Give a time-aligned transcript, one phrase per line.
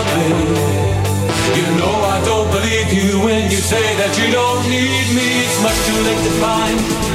[0.00, 0.30] hardly.
[1.58, 5.26] You know I don't believe you when you say that you don't need me.
[5.44, 7.09] It's much too late to find.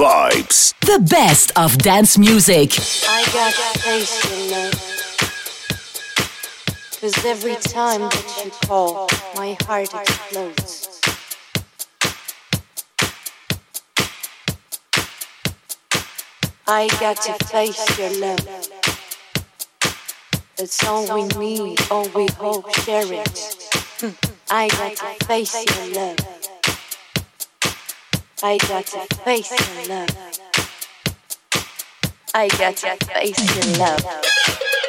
[0.00, 0.72] Vibes.
[0.80, 2.72] The best of dance music.
[3.06, 3.52] I got
[3.84, 4.72] taste in love.
[7.00, 11.02] Cause every time that you call, my heart explodes.
[16.66, 18.48] I got to face your love.
[20.56, 23.68] It's all we need, all we hope, share it.
[24.50, 26.40] I got to face your love.
[28.42, 30.08] I got to face your love.
[32.32, 34.79] I got to face your love.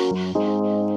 [0.00, 0.89] Call me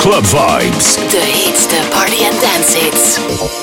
[0.00, 0.96] Club Vibes.
[1.10, 1.20] De
[1.68, 3.59] the party and dance hits.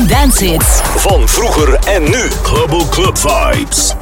[0.00, 0.80] And dance hits.
[0.96, 2.30] Van vroeger en nu.
[2.42, 3.99] Global Club Vibes.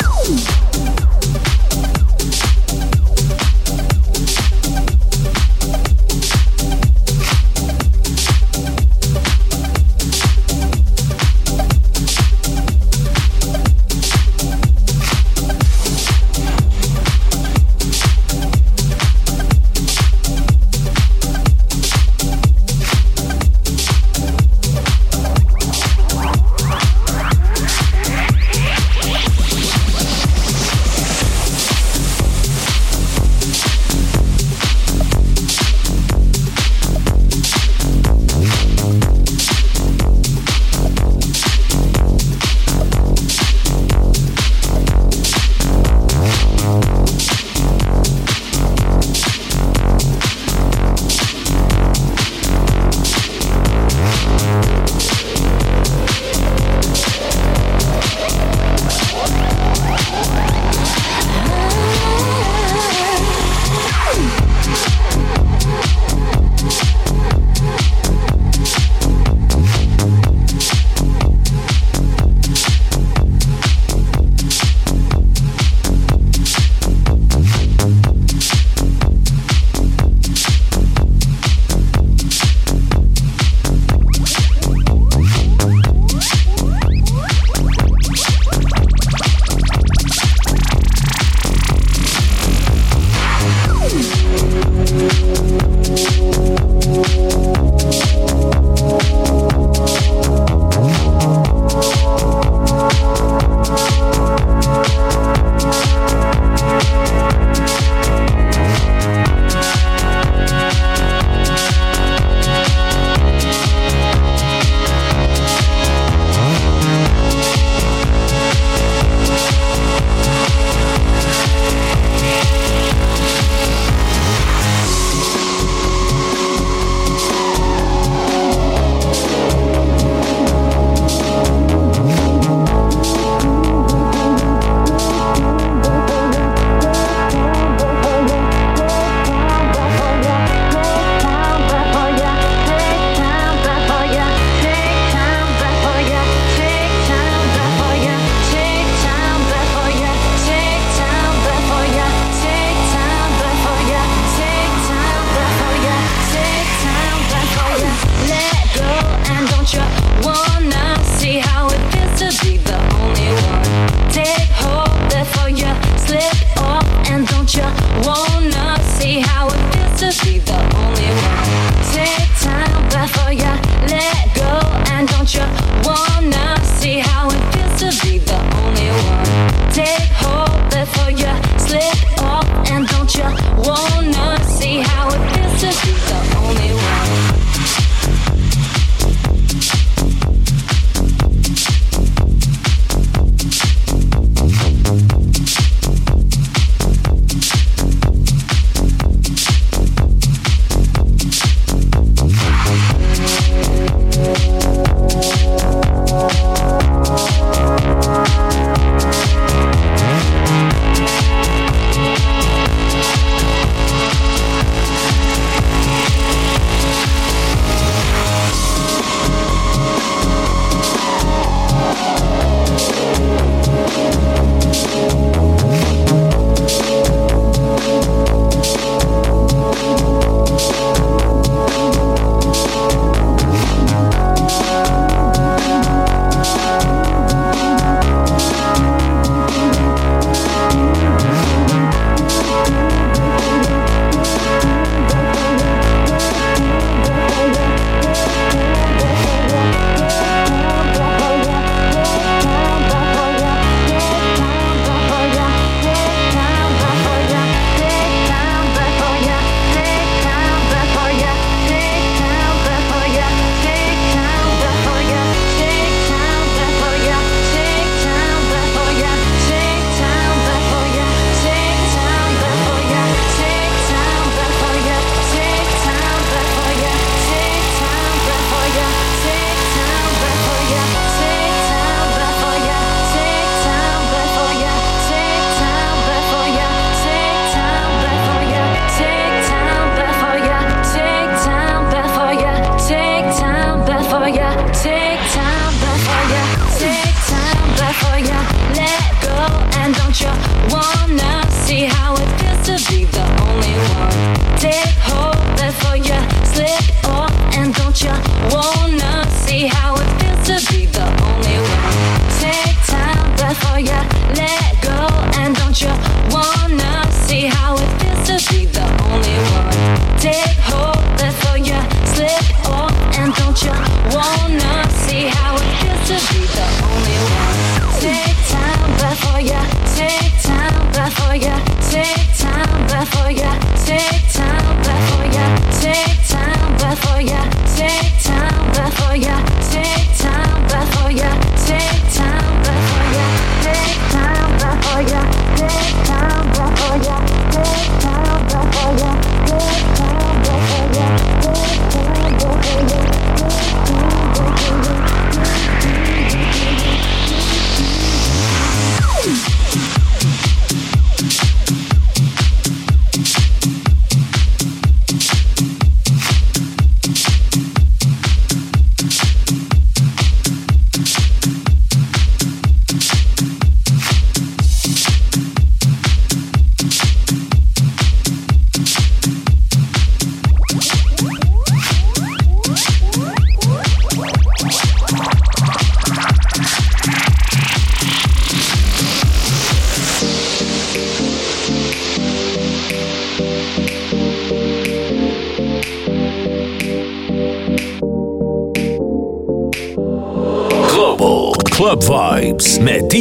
[359.19, 359.58] Club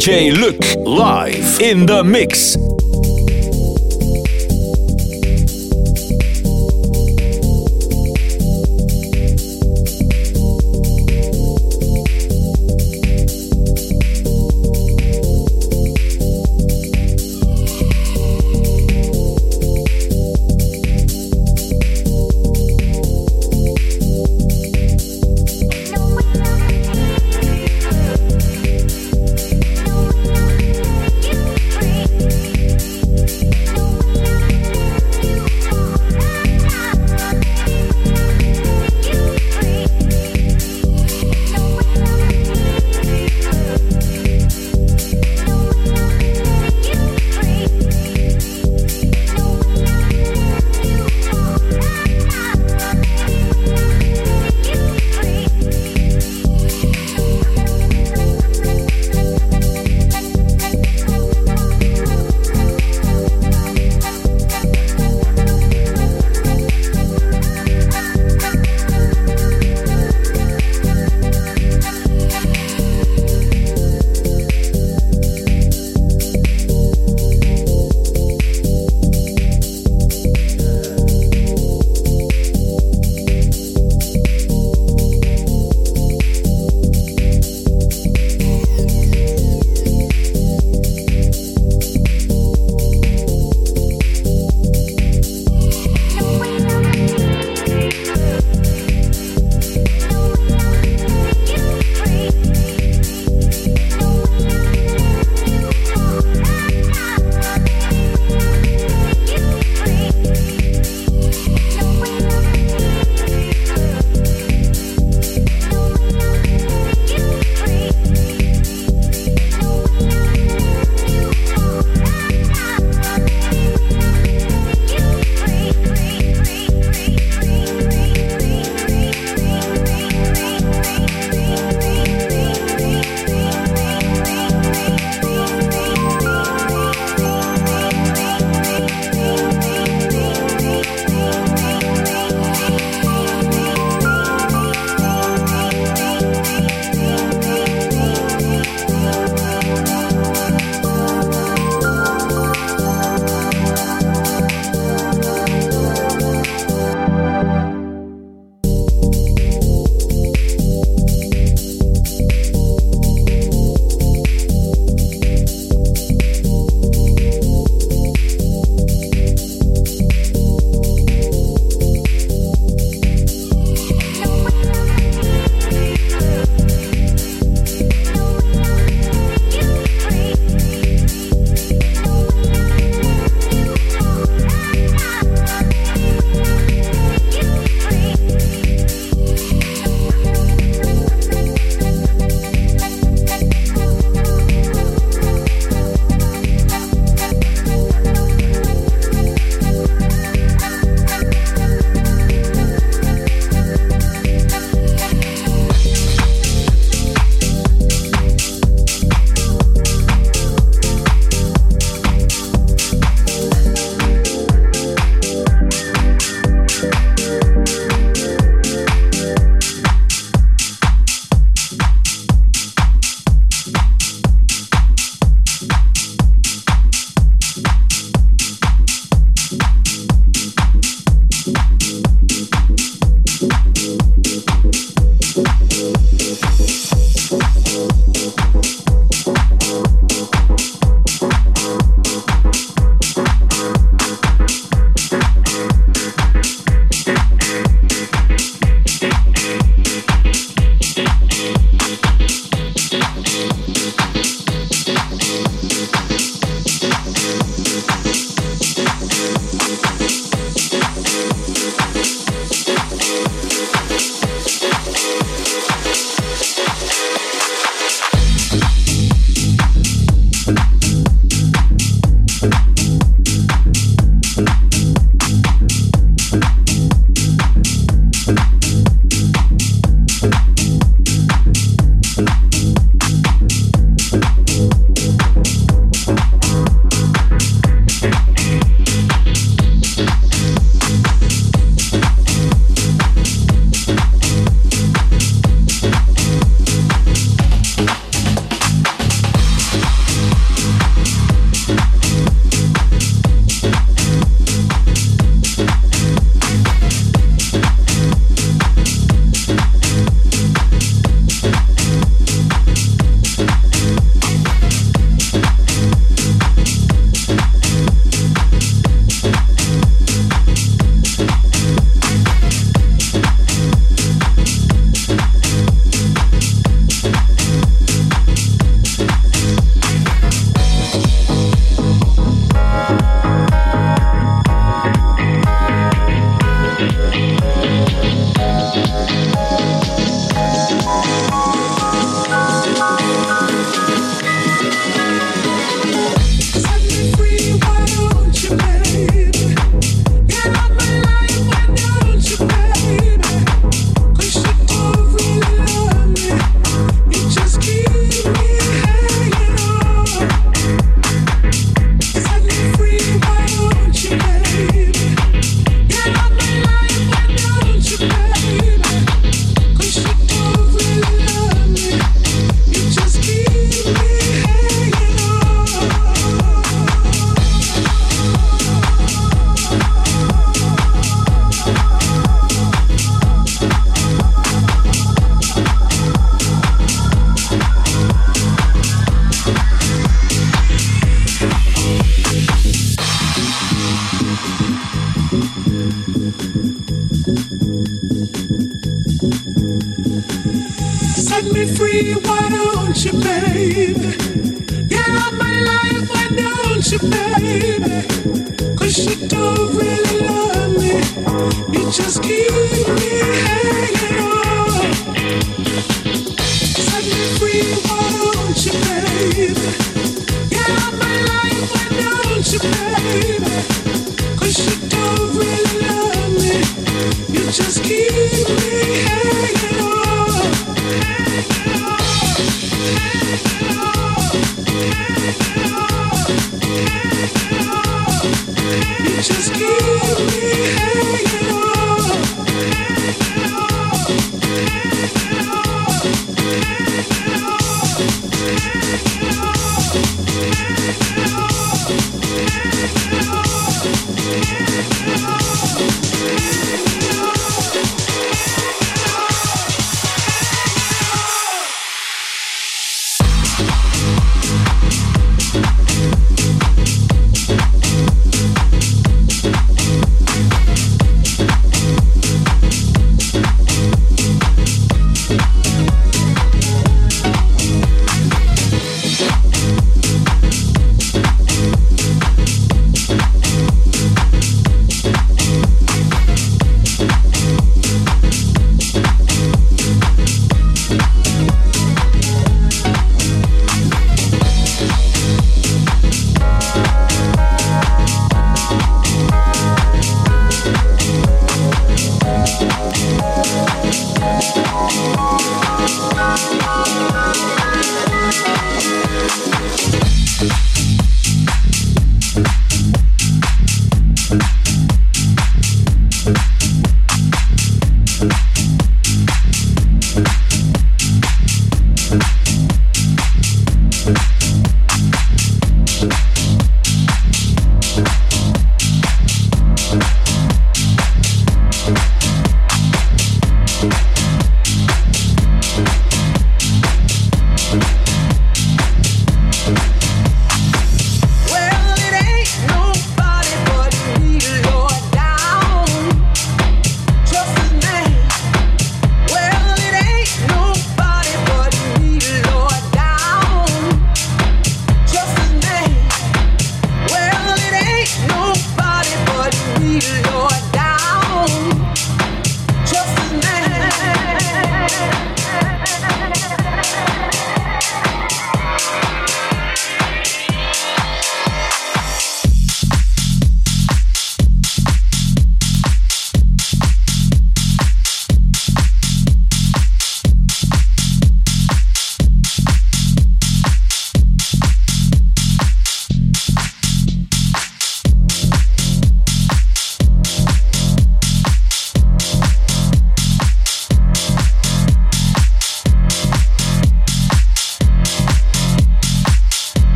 [0.00, 2.56] DJ Luc live in the mix.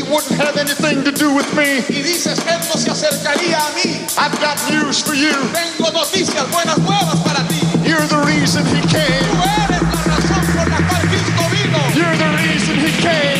[0.00, 1.84] He wouldn't have anything to do with me.
[1.90, 4.00] Y dices, él no se acercaría a mí.
[4.16, 5.34] I've got news for you.
[5.52, 7.60] Tengo noticias buenas nuevas para ti.
[7.86, 9.28] You're the reason he came.
[9.28, 11.78] Tú eres la razón por la cual Cristo vino.
[11.94, 13.39] You're the reason he came.